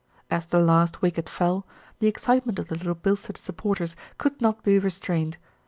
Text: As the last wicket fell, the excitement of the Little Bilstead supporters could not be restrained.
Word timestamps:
As 0.31 0.47
the 0.47 0.59
last 0.59 1.03
wicket 1.03 1.29
fell, 1.29 1.63
the 1.99 2.07
excitement 2.07 2.57
of 2.57 2.69
the 2.69 2.73
Little 2.73 2.95
Bilstead 2.95 3.37
supporters 3.37 3.95
could 4.17 4.41
not 4.41 4.63
be 4.63 4.79
restrained. 4.79 5.37